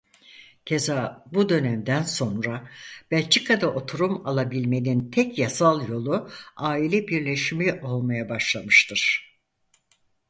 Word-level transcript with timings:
Keza 0.65 1.25
bu 1.33 1.49
dönemden 1.49 2.01
sonra 2.03 2.69
Belçika'da 3.11 3.73
oturum 3.73 4.27
alabilmenin 4.27 5.11
tek 5.11 5.37
yasal 5.39 5.89
yolu 5.89 6.29
aile 6.55 7.07
birleşimi 7.07 7.81
olmaya 7.81 8.29
başlamıştır. 8.29 9.33